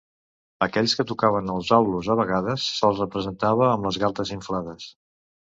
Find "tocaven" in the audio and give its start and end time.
1.11-1.51